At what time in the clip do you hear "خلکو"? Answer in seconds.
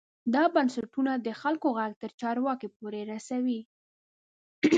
1.41-1.67